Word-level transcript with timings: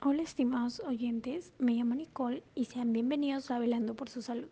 Hola 0.00 0.22
estimados 0.22 0.80
oyentes, 0.86 1.50
me 1.58 1.72
llamo 1.72 1.96
Nicole 1.96 2.44
y 2.54 2.66
sean 2.66 2.92
bienvenidos 2.92 3.50
a 3.50 3.58
Velando 3.58 3.96
por 3.96 4.08
su 4.08 4.22
Salud. 4.22 4.48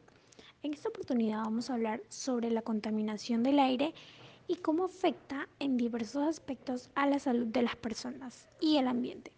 En 0.65 0.75
esta 0.75 0.89
oportunidad 0.89 1.45
vamos 1.45 1.71
a 1.71 1.75
hablar 1.75 2.03
sobre 2.09 2.51
la 2.51 2.63
contaminación 2.63 3.45
del 3.45 3.61
aire 3.61 3.95
y 4.49 4.57
cómo 4.57 4.87
afecta 4.87 5.49
en 5.61 5.77
diversos 5.77 6.27
aspectos 6.27 6.91
a 6.97 7.07
la 7.07 7.21
salud 7.21 7.47
de 7.47 7.63
las 7.63 7.77
personas 7.77 8.49
y 8.61 8.79
el 8.79 8.89
ambiente. 8.89 9.31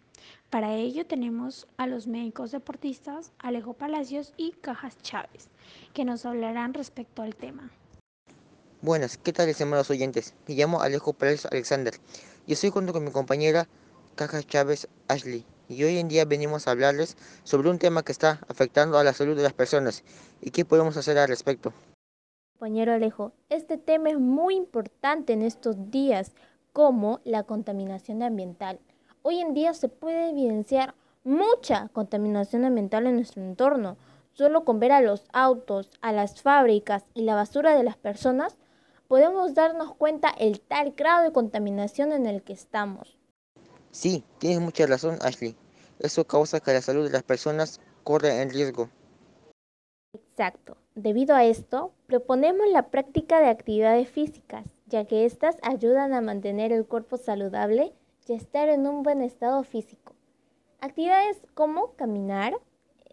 Para 0.49 0.73
ello 0.73 1.05
tenemos 1.05 1.67
a 1.77 1.85
los 1.85 2.07
médicos 2.07 2.49
deportistas 2.49 3.31
Alejo 3.37 3.73
Palacios 3.73 4.33
y 4.35 4.53
Cajas 4.53 4.97
Chávez, 5.03 5.49
que 5.93 6.05
nos 6.05 6.25
hablarán 6.25 6.73
respecto 6.73 7.21
al 7.21 7.35
tema. 7.35 7.69
Buenas, 8.81 9.15
¿qué 9.15 9.31
tal 9.31 9.47
estimados 9.47 9.91
oyentes? 9.91 10.33
Me 10.47 10.55
llamo 10.55 10.81
Alejo 10.81 11.13
Pérez 11.13 11.45
Alexander 11.45 11.93
y 12.47 12.53
estoy 12.53 12.71
junto 12.71 12.93
con 12.93 13.03
mi 13.03 13.11
compañera 13.11 13.69
Cajas 14.15 14.47
Chávez 14.47 14.89
Ashley 15.07 15.45
y 15.69 15.83
hoy 15.83 15.99
en 15.99 16.07
día 16.07 16.25
venimos 16.25 16.67
a 16.67 16.71
hablarles 16.71 17.15
sobre 17.43 17.69
un 17.69 17.77
tema 17.77 18.03
que 18.03 18.11
está 18.11 18.41
afectando 18.49 18.97
a 18.97 19.03
la 19.03 19.13
salud 19.13 19.37
de 19.37 19.43
las 19.43 19.53
personas 19.53 20.03
y 20.41 20.51
qué 20.51 20.65
podemos 20.65 20.97
hacer 20.97 21.17
al 21.17 21.29
respecto. 21.29 21.71
Compañero 22.53 22.91
Alejo, 22.91 23.31
este 23.47 23.77
tema 23.77 24.09
es 24.09 24.19
muy 24.19 24.55
importante 24.55 25.31
en 25.31 25.43
estos 25.43 25.91
días 25.91 26.33
como 26.73 27.21
la 27.23 27.43
contaminación 27.43 28.23
ambiental. 28.23 28.79
Hoy 29.21 29.39
en 29.39 29.53
día 29.53 29.73
se 29.73 29.87
puede 29.87 30.31
evidenciar 30.31 30.95
mucha 31.23 31.89
contaminación 31.93 32.65
ambiental 32.65 33.05
en 33.05 33.15
nuestro 33.15 33.41
entorno. 33.43 33.97
Solo 34.33 34.65
con 34.65 34.79
ver 34.79 34.91
a 34.91 35.01
los 35.01 35.25
autos, 35.33 35.91
a 36.01 36.11
las 36.11 36.41
fábricas 36.41 37.05
y 37.13 37.21
la 37.21 37.35
basura 37.35 37.75
de 37.75 37.83
las 37.83 37.97
personas, 37.97 38.57
podemos 39.07 39.53
darnos 39.53 39.93
cuenta 39.95 40.29
el 40.29 40.61
tal 40.61 40.91
grado 40.91 41.23
de 41.23 41.31
contaminación 41.31 42.11
en 42.11 42.25
el 42.25 42.41
que 42.41 42.53
estamos. 42.53 43.18
Sí, 43.91 44.23
tienes 44.37 44.59
mucha 44.61 44.85
razón, 44.85 45.17
Ashley. 45.21 45.55
Eso 45.99 46.25
causa 46.25 46.59
que 46.59 46.73
la 46.73 46.81
salud 46.81 47.05
de 47.05 47.11
las 47.11 47.23
personas 47.23 47.81
corra 48.03 48.41
en 48.41 48.49
riesgo. 48.49 48.89
Exacto. 50.13 50.77
Debido 50.95 51.35
a 51.35 51.43
esto, 51.43 51.93
proponemos 52.07 52.67
la 52.71 52.89
práctica 52.89 53.39
de 53.39 53.49
actividades 53.49 54.09
físicas, 54.09 54.65
ya 54.87 55.05
que 55.05 55.25
éstas 55.25 55.57
ayudan 55.61 56.13
a 56.13 56.21
mantener 56.21 56.71
el 56.71 56.85
cuerpo 56.85 57.17
saludable 57.17 57.93
y 58.27 58.33
estar 58.33 58.69
en 58.69 58.87
un 58.87 59.03
buen 59.03 59.21
estado 59.21 59.63
físico. 59.63 60.13
Actividades 60.81 61.37
como 61.53 61.93
caminar, 61.95 62.53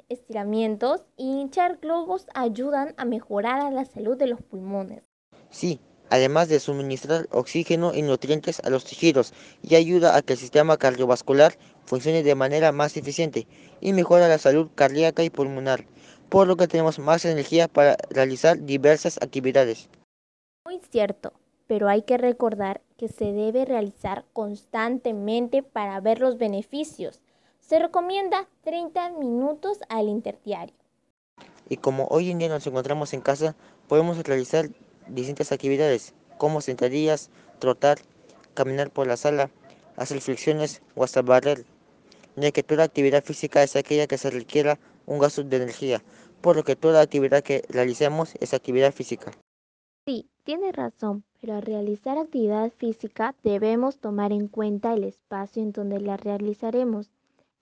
estiramientos 0.09 1.05
y 1.17 1.41
hinchar 1.41 1.79
globos 1.79 2.27
ayudan 2.35 2.95
a 2.97 3.05
mejorar 3.05 3.73
la 3.73 3.85
salud 3.85 4.17
de 4.17 4.29
los 4.29 4.41
pulmones. 4.43 5.05
Sí, 5.51 5.81
además 6.11 6.49
de 6.49 6.61
suministrar 6.61 7.29
oxígeno 7.31 7.95
y 7.95 8.03
nutrientes 8.03 8.61
a 8.61 8.71
los 8.71 8.85
tejidos 8.85 9.33
y 9.63 9.75
ayuda 9.75 10.17
a 10.17 10.23
que 10.23 10.35
el 10.35 10.39
sistema 10.39 10.77
cardiovascular 10.77 11.59
funcione 11.85 12.23
de 12.23 12.35
manera 12.35 12.73
más 12.73 12.97
eficiente 12.97 13.47
y 13.81 13.93
mejora 13.93 14.29
la 14.29 14.39
salud 14.39 14.69
cardíaca 14.75 15.23
y 15.23 15.31
pulmonar, 15.31 15.87
por 16.29 16.47
lo 16.47 16.57
que 16.57 16.69
tenemos 16.69 16.99
más 16.99 17.25
energía 17.25 17.69
para 17.69 17.97
realizar 18.11 18.61
diversas 18.63 19.19
actividades. 19.23 19.89
Muy 20.65 20.81
cierto, 20.91 21.33
pero 21.67 21.89
hay 21.89 22.03
que 22.03 22.19
recordar 22.19 22.81
que 22.97 23.09
se 23.09 23.33
debe 23.33 23.65
realizar 23.65 24.25
constantemente 24.33 25.63
para 25.63 26.01
ver 26.01 26.21
los 26.21 26.39
beneficios. 26.39 27.21
Se 27.61 27.79
recomienda 27.79 28.49
30 28.63 29.11
minutos 29.13 29.79
al 29.89 30.09
interdiario. 30.09 30.75
Y 31.69 31.79
como 31.79 32.07
hoy 32.07 32.31
en 32.31 32.39
día 32.39 32.49
nos 32.49 32.67
encontramos 32.67 33.13
en 33.13 33.21
casa, 33.21 33.57
podemos 33.89 34.19
realizar 34.19 34.69
distintas 35.09 35.53
actividades 35.53 36.15
como 36.39 36.61
sentadillas, 36.61 37.31
trotar, 37.59 37.99
caminar 38.55 38.91
por 38.91 39.07
la 39.07 39.17
sala, 39.17 39.51
hacer 39.97 40.21
flexiones 40.21 40.83
o 40.95 41.05
hasta 41.05 41.23
barrer, 41.23 41.65
ya 42.37 42.53
que 42.53 42.63
toda 42.63 42.85
actividad 42.85 43.25
física 43.25 43.63
es 43.63 43.77
aquella 43.77 44.07
que 44.07 44.19
se 44.19 44.31
requiera 44.31 44.79
un 45.07 45.19
gasto 45.19 45.43
de 45.43 45.57
energía, 45.57 46.03
por 46.41 46.57
lo 46.57 46.65
que 46.65 46.77
toda 46.77 47.01
actividad 47.01 47.43
que 47.43 47.65
realicemos 47.69 48.35
es 48.41 48.55
actividad 48.55 48.93
física. 48.93 49.33
Sí, 50.07 50.29
tiene 50.45 50.73
razón, 50.73 51.25
pero 51.41 51.55
al 51.55 51.63
realizar 51.63 52.19
actividad 52.19 52.71
física 52.77 53.35
debemos 53.43 53.99
tomar 53.99 54.33
en 54.33 54.49
cuenta 54.49 54.93
el 54.93 55.05
espacio 55.05 55.63
en 55.63 55.73
donde 55.73 56.01
la 56.01 56.17
realizaremos. 56.17 57.11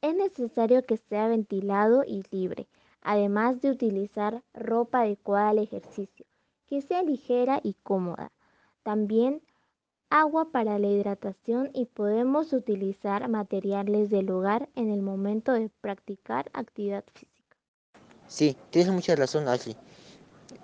Es 0.03 0.15
necesario 0.15 0.85
que 0.85 0.99
sea 0.99 1.29
ventilado 1.29 2.05
y 2.05 2.23
libre, 2.31 2.67
además 3.01 3.63
de 3.63 3.71
utilizar 3.71 4.43
ropa 4.53 5.01
adecuada 5.01 5.51
al 5.51 5.59
ejercicio 5.59 6.27
que 6.75 6.83
sea 6.83 7.05
ligera 7.05 7.61
y 7.63 7.75
cómoda. 7.85 8.33
También 8.83 9.43
agua 10.11 10.51
para 10.51 10.81
la 10.81 10.89
hidratación 10.89 11.71
y 11.73 11.87
podemos 11.87 12.53
utilizar 12.53 13.29
materiales 13.29 14.11
del 14.11 14.29
hogar 14.31 14.69
en 14.75 14.91
el 14.91 15.01
momento 15.01 15.53
de 15.53 15.71
practicar 15.81 16.51
actividad 16.53 17.05
física. 17.15 17.57
Sí, 18.27 18.57
tienes 18.71 18.93
mucha 18.93 19.15
razón, 19.15 19.47
Ashley. 19.47 19.77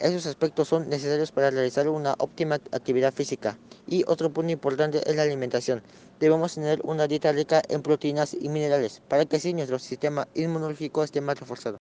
Esos 0.01 0.27
aspectos 0.27 0.67
son 0.67 0.89
necesarios 0.89 1.31
para 1.31 1.51
realizar 1.51 1.89
una 1.89 2.17
óptima 2.19 2.57
actividad 2.57 3.15
física. 3.15 3.57
Y 3.87 4.03
otro 4.09 4.33
punto 4.33 4.51
importante 4.51 5.09
es 5.09 5.15
la 5.15 5.23
alimentación. 5.23 5.81
Debemos 6.19 6.57
tener 6.57 6.81
una 6.83 7.07
dieta 7.07 7.31
rica 7.31 7.63
en 7.69 7.83
proteínas 7.83 8.35
y 8.35 8.49
minerales 8.49 9.01
para 9.09 9.27
que 9.27 9.37
así 9.37 9.53
nuestro 9.53 9.79
sistema 9.79 10.27
inmunológico 10.35 11.05
esté 11.05 11.21
más 11.21 11.39
reforzado. 11.39 11.80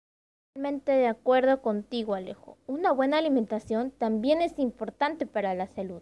Totalmente 0.65 0.93
de 0.93 1.07
acuerdo 1.07 1.61
contigo, 1.61 2.15
Alejo. 2.15 2.57
Una 2.65 2.91
buena 2.91 3.19
alimentación 3.19 3.91
también 3.91 4.41
es 4.41 4.57
importante 4.57 5.27
para 5.27 5.53
la 5.53 5.67
salud. 5.67 6.01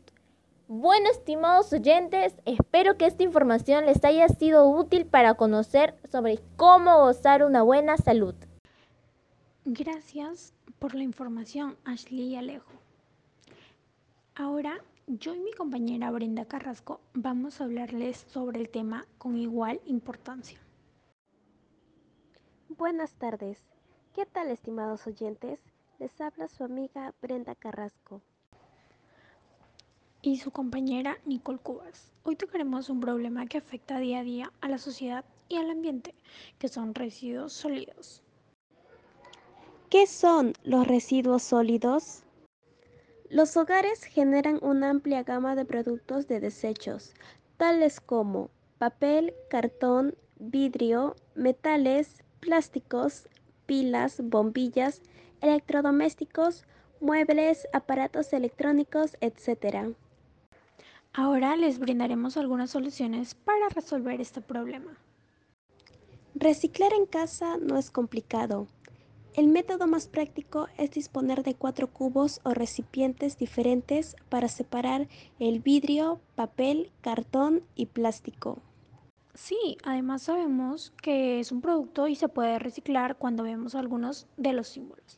Bueno, 0.70 1.10
estimados 1.12 1.74
oyentes, 1.74 2.38
espero 2.46 2.98
que 2.98 3.06
esta 3.06 3.24
información 3.24 3.86
les 3.86 4.06
haya 4.06 4.30
sido 4.30 4.70
útil 4.70 5.06
para 5.06 5.34
conocer 5.34 5.98
sobre 6.10 6.40
cómo 6.56 6.98
gozar 7.00 7.44
una 7.44 7.62
buena 7.62 7.98
salud. 7.98 8.36
Gracias 9.66 10.54
por 10.80 10.96
la 10.96 11.04
información, 11.04 11.76
Ashley 11.84 12.30
y 12.30 12.36
Alejo. 12.38 12.72
Ahora, 14.34 14.80
yo 15.08 15.36
y 15.36 15.42
mi 15.42 15.52
compañera 15.52 16.10
Brenda 16.10 16.46
Carrasco 16.46 17.02
vamos 17.14 17.60
a 17.60 17.66
hablarles 17.66 18.16
sobre 18.30 18.62
el 18.62 18.70
tema 18.70 19.06
con 19.18 19.38
igual 19.38 19.82
importancia. 19.88 20.58
Buenas 22.70 23.12
tardes. 23.16 23.73
¿Qué 24.14 24.28
tal, 24.28 24.52
estimados 24.52 25.08
oyentes? 25.08 25.60
Les 25.98 26.22
habla 26.22 26.48
su 26.48 26.64
amiga 26.64 27.16
Brenda 27.20 27.56
Carrasco. 27.56 28.22
Y 30.22 30.38
su 30.38 30.52
compañera 30.52 31.18
Nicole 31.26 31.58
Cubas. 31.58 32.12
Hoy 32.22 32.36
tocaremos 32.36 32.90
un 32.90 33.00
problema 33.00 33.48
que 33.48 33.58
afecta 33.58 33.98
día 33.98 34.20
a 34.20 34.24
día 34.24 34.54
a 34.62 34.70
la 34.70 34.78
sociedad 34.78 35.26
y 35.50 35.56
al 35.56 35.72
ambiente, 35.72 36.14
que 36.60 36.68
son 36.68 36.94
residuos 36.94 37.54
sólidos. 37.54 38.22
¿Qué 39.90 40.06
son 40.06 40.54
los 40.64 40.88
residuos 40.88 41.42
sólidos? 41.42 42.22
Los 43.32 43.58
hogares 43.58 44.04
generan 44.04 44.60
una 44.62 44.92
amplia 44.92 45.24
gama 45.24 45.56
de 45.56 45.66
productos 45.66 46.28
de 46.28 46.40
desechos, 46.40 47.16
tales 47.58 48.00
como 48.00 48.52
papel, 48.78 49.34
cartón, 49.50 50.14
vidrio, 50.38 51.16
metales, 51.34 52.24
plásticos, 52.42 53.28
pilas, 53.66 54.22
bombillas, 54.24 55.02
electrodomésticos, 55.42 56.66
muebles, 57.00 57.68
aparatos 57.74 58.34
electrónicos, 58.34 59.18
etc. 59.22 59.96
Ahora 61.14 61.56
les 61.56 61.80
brindaremos 61.80 62.38
algunas 62.38 62.72
soluciones 62.72 63.36
para 63.36 63.70
resolver 63.70 64.22
este 64.22 64.42
problema. 64.42 64.98
Reciclar 66.36 66.94
en 66.94 67.06
casa 67.06 67.58
no 67.58 67.78
es 67.78 67.92
complicado. 67.92 68.68
El 69.36 69.48
método 69.48 69.88
más 69.88 70.08
práctico 70.08 70.68
es 70.78 70.92
disponer 70.92 71.44
de 71.44 71.56
cuatro 71.56 71.88
cubos 71.88 72.40
o 72.44 72.54
recipientes 72.54 73.38
diferentes 73.38 74.16
para 74.30 74.48
separar 74.48 75.08
el 75.40 75.60
vidrio, 75.60 76.20
papel, 76.36 76.92
cartón 77.02 77.64
y 77.76 77.88
plástico. 77.88 78.60
Sí, 79.34 79.78
además 79.84 80.24
sabemos 80.24 80.92
que 81.02 81.40
es 81.40 81.52
un 81.52 81.62
producto 81.62 82.08
y 82.08 82.16
se 82.16 82.30
puede 82.30 82.60
reciclar 82.60 83.18
cuando 83.18 83.44
vemos 83.44 83.74
algunos 83.74 84.28
de 84.38 84.54
los 84.54 84.68
símbolos. 84.68 85.18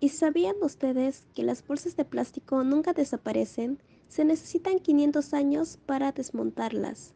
¿Y 0.00 0.10
sabían 0.10 0.54
ustedes 0.62 1.26
que 1.34 1.42
las 1.42 1.66
bolsas 1.66 1.96
de 1.96 2.04
plástico 2.04 2.62
nunca 2.62 2.92
desaparecen? 2.92 3.82
Se 4.06 4.24
necesitan 4.24 4.78
500 4.78 5.34
años 5.34 5.78
para 5.84 6.12
desmontarlas. 6.12 7.14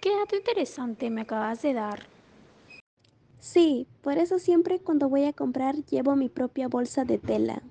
Qué 0.00 0.10
dato 0.10 0.36
interesante 0.36 1.10
me 1.10 1.22
acabas 1.22 1.62
de 1.62 1.72
dar. 1.72 2.08
Sí, 3.38 3.86
por 4.02 4.18
eso 4.18 4.40
siempre 4.40 4.80
cuando 4.80 5.08
voy 5.08 5.24
a 5.24 5.32
comprar 5.32 5.84
llevo 5.84 6.16
mi 6.16 6.28
propia 6.28 6.66
bolsa 6.66 7.04
de 7.04 7.18
tela. 7.18 7.62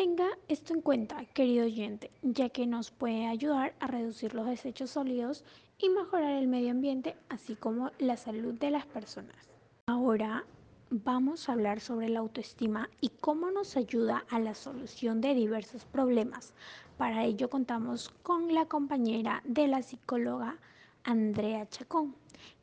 Tenga 0.00 0.30
esto 0.48 0.72
en 0.72 0.80
cuenta, 0.80 1.26
querido 1.34 1.66
oyente, 1.66 2.10
ya 2.22 2.48
que 2.48 2.66
nos 2.66 2.90
puede 2.90 3.26
ayudar 3.26 3.74
a 3.80 3.86
reducir 3.86 4.34
los 4.34 4.46
desechos 4.46 4.88
sólidos 4.88 5.44
y 5.76 5.90
mejorar 5.90 6.30
el 6.30 6.48
medio 6.48 6.70
ambiente, 6.70 7.18
así 7.28 7.54
como 7.54 7.90
la 7.98 8.16
salud 8.16 8.54
de 8.54 8.70
las 8.70 8.86
personas. 8.86 9.50
Ahora 9.84 10.46
vamos 10.88 11.46
a 11.46 11.52
hablar 11.52 11.80
sobre 11.80 12.08
la 12.08 12.20
autoestima 12.20 12.88
y 13.02 13.10
cómo 13.10 13.50
nos 13.50 13.76
ayuda 13.76 14.24
a 14.30 14.38
la 14.38 14.54
solución 14.54 15.20
de 15.20 15.34
diversos 15.34 15.84
problemas. 15.84 16.54
Para 16.96 17.26
ello 17.26 17.50
contamos 17.50 18.08
con 18.22 18.54
la 18.54 18.64
compañera 18.64 19.42
de 19.44 19.68
la 19.68 19.82
psicóloga 19.82 20.56
Andrea 21.04 21.68
Chacón, 21.68 22.14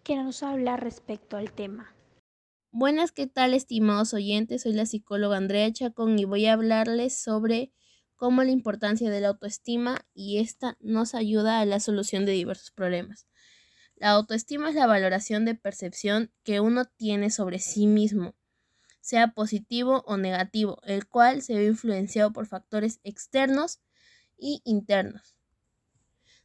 que 0.04 0.16
nos 0.16 0.42
habla 0.42 0.75
respecto 0.75 1.38
al 1.38 1.51
tema. 1.51 1.94
Buenas, 2.79 3.12
¿qué 3.12 3.25
tal 3.25 3.56
estimados 3.56 4.13
oyentes? 4.13 4.62
Soy 4.62 4.74
la 4.74 4.85
psicóloga 4.85 5.35
Andrea 5.35 5.74
Chacón 5.74 6.19
y 6.19 6.25
voy 6.25 6.45
a 6.45 6.53
hablarles 6.53 7.18
sobre 7.18 7.74
cómo 8.15 8.44
la 8.44 8.51
importancia 8.51 9.09
de 9.09 9.19
la 9.19 9.29
autoestima 9.29 10.06
y 10.13 10.38
esta 10.38 10.77
nos 10.79 11.15
ayuda 11.15 11.59
a 11.59 11.65
la 11.65 11.79
solución 11.79 12.27
de 12.27 12.33
diversos 12.33 12.69
problemas. 12.69 13.25
La 13.95 14.12
autoestima 14.12 14.69
es 14.69 14.75
la 14.75 14.85
valoración 14.85 15.44
de 15.44 15.56
percepción 15.56 16.31
que 16.44 16.59
uno 16.59 16.85
tiene 16.85 17.31
sobre 17.31 17.57
sí 17.57 17.88
mismo, 17.88 18.35
sea 19.01 19.29
positivo 19.33 20.03
o 20.06 20.18
negativo, 20.18 20.77
el 20.83 21.07
cual 21.07 21.41
se 21.41 21.56
ve 21.56 21.65
influenciado 21.65 22.31
por 22.31 22.45
factores 22.45 23.00
externos 23.03 23.79
y 24.38 24.62
internos. 24.65 25.35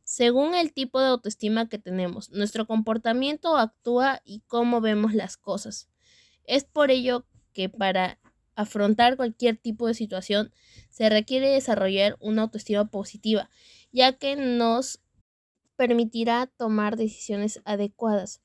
Según 0.02 0.54
el 0.54 0.72
tipo 0.72 0.98
de 0.98 1.08
autoestima 1.08 1.68
que 1.68 1.76
tenemos, 1.76 2.30
nuestro 2.30 2.66
comportamiento 2.66 3.58
actúa 3.58 4.22
y 4.24 4.40
cómo 4.46 4.80
vemos 4.80 5.12
las 5.12 5.36
cosas. 5.36 5.91
Es 6.44 6.64
por 6.64 6.90
ello 6.90 7.24
que 7.52 7.68
para 7.68 8.18
afrontar 8.54 9.16
cualquier 9.16 9.56
tipo 9.56 9.86
de 9.86 9.94
situación 9.94 10.52
se 10.90 11.08
requiere 11.08 11.48
desarrollar 11.48 12.16
una 12.20 12.42
autoestima 12.42 12.90
positiva, 12.90 13.50
ya 13.92 14.12
que 14.12 14.36
nos 14.36 15.00
permitirá 15.76 16.46
tomar 16.46 16.96
decisiones 16.96 17.60
adecuadas, 17.64 18.42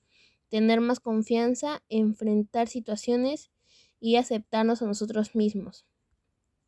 tener 0.50 0.82
más 0.82 1.00
confianza, 1.00 1.84
enfrentar 1.90 2.68
situaciones 2.68 3.52
y 4.00 4.16
aceptarnos 4.16 4.82
a 4.82 4.86
nosotros 4.86 5.36
mismos. 5.36 5.86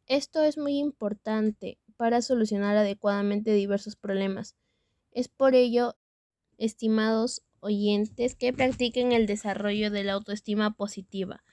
Esto 0.05 0.43
es 0.43 0.57
muy 0.57 0.77
importante 0.79 1.77
para 1.95 2.21
solucionar 2.21 2.75
adecuadamente 2.77 3.53
diversos 3.53 3.95
problemas. 3.95 4.55
Es 5.11 5.27
por 5.27 5.55
ello, 5.55 5.95
estimados 6.57 7.43
oyentes, 7.61 8.35
que 8.35 8.53
practiquen 8.53 9.11
el 9.11 9.25
desarrollo 9.25 9.91
de 9.91 10.03
la 10.03 10.13
autoestima 10.13 10.71
positiva. 10.71 11.43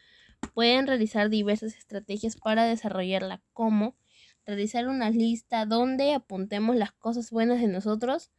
Pueden 0.54 0.86
realizar 0.86 1.30
diversas 1.30 1.76
estrategias 1.76 2.36
para 2.36 2.64
desarrollarla, 2.64 3.42
como 3.52 3.96
realizar 4.44 4.86
una 4.88 5.10
lista 5.10 5.66
donde 5.66 6.14
apuntemos 6.14 6.76
las 6.76 6.92
cosas 6.92 7.30
buenas 7.30 7.60
de 7.60 7.68
nosotros. 7.68 8.30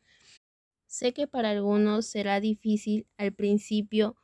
Sé 0.86 1.14
que 1.14 1.28
para 1.28 1.52
algunos 1.52 2.06
será 2.06 2.40
difícil 2.40 3.08
al 3.18 3.34
principio, 3.34 4.16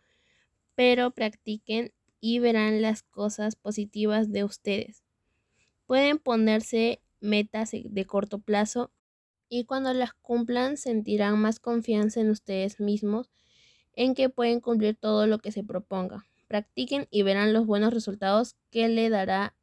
pero 0.75 1.11
practiquen 1.11 1.93
y 2.19 2.39
verán 2.39 2.81
las 2.81 3.03
cosas 3.03 3.55
positivas 3.55 4.31
de 4.31 4.45
ustedes. 4.45 5.03
Pueden 5.85 6.19
ponerse 6.19 7.01
metas 7.19 7.71
de 7.73 8.05
corto 8.05 8.39
plazo 8.39 8.91
y 9.53 9.65
cuando 9.65 9.93
las 9.93 10.13
cumplan 10.13 10.77
sentirán 10.77 11.39
más 11.39 11.59
confianza 11.59 12.19
en 12.19 12.31
ustedes 12.31 12.79
mismos 12.79 13.29
en 13.95 14.15
que 14.15 14.27
pueden 14.27 14.59
cumplir 14.61 14.95
todo 14.95 15.27
lo 15.27 15.37
que 15.37 15.51
se 15.51 15.63
proponga. 15.63 16.25
Practiquen 16.47 17.07
y 17.11 17.21
verán 17.21 17.53
los 17.53 17.67
buenos 17.67 17.93
resultados 17.93 18.55
que 18.71 18.87
le 18.89 19.09
dará 19.09 19.53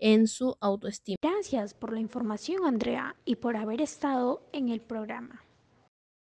en 0.00 0.26
su 0.26 0.56
autoestima. 0.60 1.18
Gracias 1.22 1.72
por 1.72 1.92
la 1.92 2.00
información, 2.00 2.64
Andrea, 2.64 3.14
y 3.24 3.36
por 3.36 3.56
haber 3.56 3.80
estado 3.80 4.42
en 4.52 4.70
el 4.70 4.80
programa. 4.80 5.44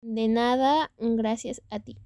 De 0.02 0.30
nada, 0.30 0.92
gracias 0.98 1.62
a 1.70 1.82
ti. 1.82 1.98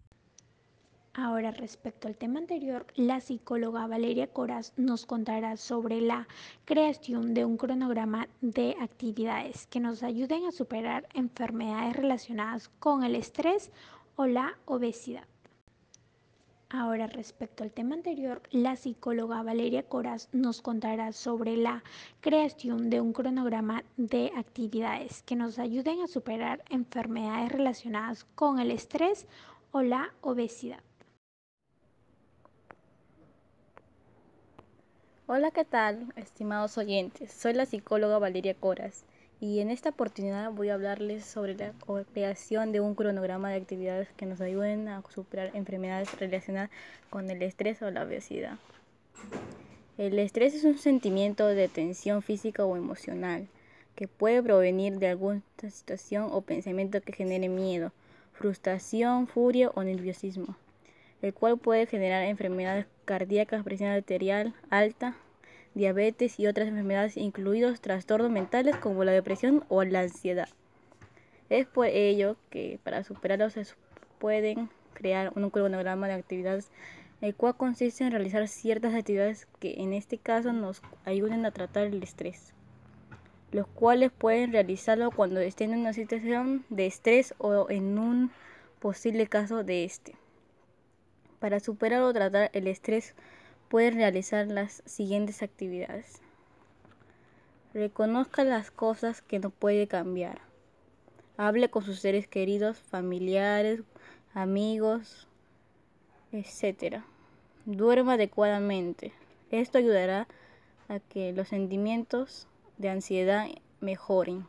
Ahora, 1.17 1.51
respecto 1.51 2.09
al 2.09 2.17
tema 2.17 2.39
anterior, 2.39 2.85
la 2.95 3.21
psicóloga 3.21 3.88
Valeria 3.88 4.27
Coras 4.27 4.73
nos 4.75 5.06
contará 5.06 5.56
sobre 5.56 6.01
la 6.01 6.27
creación 6.65 7.33
de 7.33 7.45
un 7.45 7.56
cronograma 7.56 8.27
de 8.41 8.75
actividades 8.81 9.65
que 9.67 9.79
nos 9.79 10.03
ayuden 10.03 10.45
a 10.45 10.51
superar 10.51 11.07
enfermedades 11.13 11.95
relacionadas 11.95 12.67
con 12.79 13.06
el 13.06 13.15
estrés 13.15 13.71
o 14.17 14.25
la 14.25 14.57
obesidad. 14.65 15.23
Ahora, 16.69 17.07
respecto 17.07 17.63
al 17.63 17.71
tema 17.71 17.95
anterior, 17.95 18.41
la 18.51 18.75
psicóloga 18.75 19.41
Valeria 19.41 19.83
Coras 19.83 20.27
nos 20.33 20.62
contará 20.62 21.13
sobre 21.13 21.56
la 21.56 21.81
creación 22.19 22.89
de 22.89 23.00
un 23.00 23.13
cronograma 23.13 23.85
de 23.95 24.33
actividades 24.35 25.23
que 25.23 25.38
nos 25.38 25.59
ayuden 25.59 26.01
a 26.01 26.07
superar 26.07 26.65
enfermedades 26.69 27.53
relacionadas 27.53 28.25
con 28.35 28.59
el 28.59 28.69
estrés 28.69 29.27
o 29.71 29.81
la 29.81 30.13
obesidad. 30.19 30.83
Hola, 35.27 35.50
¿qué 35.50 35.66
tal, 35.66 36.13
estimados 36.18 36.77
oyentes? 36.77 37.31
Soy 37.31 37.54
la 37.54 37.66
psicóloga 37.66 38.19
Valeria 38.19 38.54
Coras 38.54 39.06
y 39.39 39.60
en 39.60 39.72
esta 39.72 39.89
oportunidad 39.89 40.51
voy 40.51 40.69
a 40.69 40.75
hablarles 40.75 41.25
sobre 41.25 41.56
la 41.56 41.74
creación 42.13 42.72
de 42.72 42.80
un 42.80 42.94
cronograma 42.94 43.50
de 43.50 43.56
actividades 43.56 44.07
que 44.18 44.27
nos 44.27 44.39
ayuden 44.39 44.88
a 44.88 45.01
superar 45.10 45.50
enfermedades 45.56 46.13
relacionadas 46.19 46.69
con 47.10 47.31
el 47.31 47.42
estrés 47.42 47.81
o 47.81 47.89
la 47.89 48.04
obesidad. 48.04 48.60
El 49.98 50.19
estrés 50.19 50.54
es 50.54 50.63
un 50.63 50.77
sentimiento 50.77 51.48
de 51.48 51.69
tensión 51.69 52.22
física 52.22 52.63
o 52.63 52.77
emocional 52.77 53.48
que 53.95 54.07
puede 54.07 54.44
provenir 54.44 55.00
de 55.00 55.07
alguna 55.07 55.42
situación 55.57 56.27
o 56.31 56.42
pensamiento 56.42 57.01
que 57.01 57.13
genere 57.13 57.50
miedo, 57.50 57.92
frustración, 58.33 59.25
furia 59.25 59.72
o 59.74 59.83
nerviosismo, 59.83 60.56
el 61.25 61.33
cual 61.33 61.57
puede 61.57 61.88
generar 61.88 62.22
enfermedades 62.22 62.86
cardíacas, 63.04 63.63
presión 63.63 63.89
arterial 63.89 64.54
alta, 64.69 65.16
diabetes 65.74 66.39
y 66.39 66.45
otras 66.45 66.68
enfermedades, 66.68 67.18
incluidos 67.18 67.81
trastornos 67.81 68.30
mentales 68.30 68.75
como 68.75 69.04
la 69.04 69.12
depresión 69.12 69.66
o 69.68 69.83
la 69.83 70.01
ansiedad. 70.01 70.48
Es 71.50 71.66
por 71.66 71.88
ello 71.88 72.38
que 72.51 72.80
para 72.83 73.04
superarlos 73.04 73.54
se 73.54 73.66
pueden 74.19 74.69
crear 74.94 75.31
un 75.36 75.50
cronograma 75.50 76.07
de 76.07 76.13
actividades, 76.13 76.69
el 77.22 77.33
cual 77.33 77.57
consiste 77.57 78.04
en 78.04 78.12
realizar 78.12 78.48
ciertas 78.48 78.94
actividades 78.94 79.48
que 79.60 79.81
en 79.81 79.94
este 79.94 80.19
caso 80.19 80.54
nos 80.54 80.83
ayuden 81.06 81.44
a 81.48 81.51
tratar 81.51 81.88
el 81.88 82.04
estrés, 82.04 82.54
los 83.51 83.66
cuales 83.66 84.12
pueden 84.12 84.51
realizarlo 84.51 85.10
cuando 85.10 85.39
estén 85.39 85.74
en 85.74 85.80
una 85.80 85.94
situación 85.94 86.66
de 86.69 86.86
estrés 86.86 87.33
o 87.39 87.68
en 87.72 87.98
un 87.98 88.30
posible 88.80 89.25
caso 89.25 89.63
de 89.63 89.86
este. 89.86 90.13
Para 91.45 91.59
superar 91.59 92.01
o 92.01 92.12
tratar 92.12 92.50
el 92.53 92.65
estrés, 92.65 93.13
puede 93.69 93.92
realizar 93.92 94.47
las 94.47 94.81
siguientes 94.88 95.44
actividades. 95.44 96.19
Reconozca 97.71 98.44
las 98.44 98.71
cosas 98.71 99.21
que 99.21 99.38
no 99.38 99.51
puede 99.51 99.86
cambiar. 99.86 100.42
Hable 101.38 101.69
con 101.69 101.83
sus 101.83 102.00
seres 102.00 102.27
queridos, 102.27 102.80
familiares, 102.80 103.81
amigos, 104.33 105.27
etc. 106.31 107.03
Duerma 107.65 108.13
adecuadamente. 108.13 109.13
Esto 109.51 109.77
ayudará 109.77 110.27
a 110.88 111.00
que 111.00 111.31
los 111.31 111.50
sentimientos 111.50 112.48
de 112.79 112.89
ansiedad 112.89 113.46
mejoren. 113.81 114.48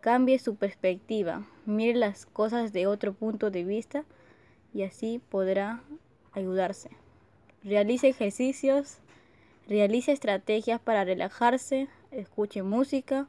Cambie 0.00 0.40
su 0.40 0.56
perspectiva. 0.56 1.46
Mire 1.64 1.94
las 1.94 2.26
cosas 2.26 2.72
de 2.72 2.88
otro 2.88 3.12
punto 3.12 3.52
de 3.52 3.62
vista 3.62 4.04
y 4.74 4.82
así 4.82 5.20
podrá 5.30 5.82
ayudarse. 6.32 6.90
Realice 7.64 8.08
ejercicios, 8.08 8.98
realice 9.68 10.12
estrategias 10.12 10.80
para 10.80 11.04
relajarse, 11.04 11.88
escuche 12.10 12.62
música, 12.62 13.28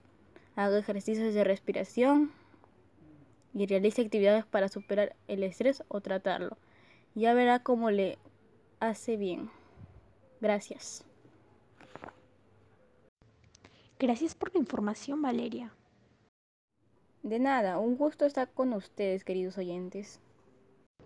haga 0.56 0.80
ejercicios 0.80 1.34
de 1.34 1.44
respiración 1.44 2.32
y 3.54 3.66
realice 3.68 4.02
actividades 4.02 4.46
para 4.46 4.70
superar 4.70 5.16
el 5.28 5.44
estrés 5.44 5.84
o 5.88 6.02
tratarlo. 6.02 6.58
Ya 7.16 7.34
verá 7.34 7.60
cómo 7.60 7.92
le 7.92 8.18
hace 8.80 9.18
bien. 9.18 9.50
Gracias. 10.42 11.06
Gracias 14.00 14.36
por 14.36 14.54
la 14.54 14.60
información, 14.60 15.22
Valeria. 15.22 15.72
De 17.22 17.40
nada, 17.40 17.80
un 17.80 17.96
gusto 17.96 18.26
estar 18.26 18.50
con 18.52 18.74
ustedes, 18.74 19.24
queridos 19.24 19.58
oyentes. 19.58 20.20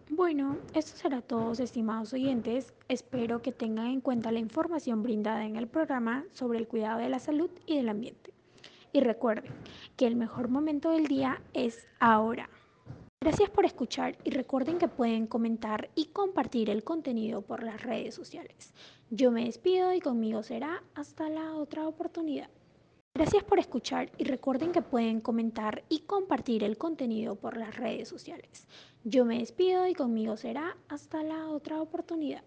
Bueno, 0.10 0.58
esto 0.74 0.98
será 0.98 1.22
todo, 1.22 1.52
estimados 1.52 2.14
oyentes. 2.14 2.74
Espero 2.88 3.42
que 3.42 3.52
tengan 3.52 3.88
en 3.88 4.00
cuenta 4.00 4.32
la 4.32 4.40
información 4.40 5.04
brindada 5.04 5.46
en 5.46 5.58
el 5.58 5.68
programa 5.68 6.24
sobre 6.32 6.60
el 6.60 6.68
cuidado 6.68 7.00
de 7.00 7.10
la 7.10 7.20
salud 7.20 7.50
y 7.66 7.76
del 7.76 7.90
ambiente. 7.90 8.34
Y 8.94 9.02
recuerden 9.02 9.52
que 9.98 10.08
el 10.08 10.16
mejor 10.16 10.48
momento 10.48 10.92
del 10.92 11.08
día 11.08 11.42
es 11.54 11.86
ahora. 12.00 12.50
Gracias 13.20 13.50
por 13.50 13.66
escuchar 13.66 14.18
y 14.24 14.30
recuerden 14.30 14.78
que 14.78 14.88
pueden 14.88 15.28
comentar 15.28 15.90
y 15.94 16.06
compartir 16.06 16.70
el 16.70 16.86
contenido 16.86 17.42
por 17.42 17.62
las 17.62 17.84
redes 17.84 18.16
sociales. 18.16 18.74
Yo 19.10 19.32
me 19.32 19.44
despido 19.44 19.92
y 19.92 20.00
conmigo 20.00 20.42
será 20.42 20.84
hasta 20.96 21.30
la 21.30 21.54
otra 21.56 21.86
oportunidad. 21.86 22.50
Gracias 23.18 23.44
por 23.44 23.58
escuchar 23.58 24.12
y 24.20 24.26
recuerden 24.26 24.72
que 24.72 24.84
pueden 24.84 25.22
comentar 25.22 25.84
y 25.90 26.02
compartir 26.02 26.64
el 26.64 26.78
contenido 26.78 27.34
por 27.34 27.58
las 27.58 27.76
redes 27.76 28.08
sociales. 28.08 28.68
Yo 29.04 29.26
me 29.26 29.40
despido 29.40 29.88
y 29.88 29.96
conmigo 29.96 30.38
será 30.38 30.78
hasta 30.88 31.24
la 31.24 31.48
otra 31.48 31.82
oportunidad. 31.82 32.44